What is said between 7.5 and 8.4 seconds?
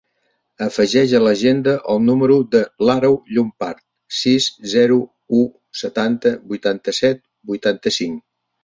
vuitanta-cinc.